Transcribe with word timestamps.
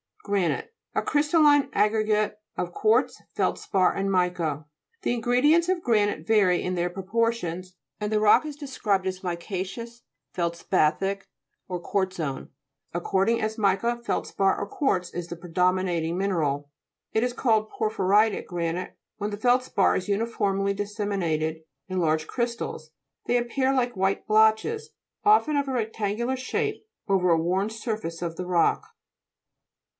GRA'NITE 0.25 0.67
A 0.95 1.01
crystalline 1.03 1.69
aggregate 1.73 2.39
of 2.55 2.71
quartz, 2.71 3.21
feldspar, 3.35 3.93
and 3.95 4.11
mica. 4.11 4.65
The 5.01 5.13
ingredients 5.13 5.67
of 5.67 5.81
granite 5.83 6.25
vary 6.27 6.61
in 6.61 6.75
their 6.75 6.89
proportions, 6.89 7.75
and 7.99 8.11
the 8.11 8.19
rock 8.19 8.45
is 8.45 8.55
described 8.55 9.05
as 9.07 9.21
mica'ceous, 9.21 10.01
feldspathic 10.33 11.23
or 11.67 11.79
quartzose, 11.79 12.49
according 12.93 13.41
as 13.41 13.57
mica, 13.57 13.97
feldspar, 14.03 14.59
or 14.59 14.67
quartz 14.67 15.11
is 15.13 15.27
the, 15.27 15.35
predo 15.35 15.71
minating 15.71 16.15
mineral. 16.17 16.69
It 17.13 17.23
is 17.23 17.33
called 17.33 17.69
Por 17.69 17.91
phyritic 17.91 18.45
granite 18.45 18.97
when 19.17 19.31
the 19.31 19.37
feldspar 19.37 19.95
is 19.95 20.07
uniformly 20.09 20.73
disseminated 20.73 21.61
in 21.87 21.99
large 21.99 22.25
crystals; 22.27 22.91
they 23.25 23.37
appear 23.37 23.73
like 23.73 23.97
white 23.97 24.27
blotches, 24.27 24.91
often 25.23 25.55
of 25.57 25.67
a 25.67 25.73
rectangular 25.73 26.37
shape, 26.37 26.87
over 27.07 27.29
a 27.29 27.37
worn 27.37 27.69
surface 27.69 28.21
of 28.21 28.35
the 28.35 28.45
rock. 28.45 28.87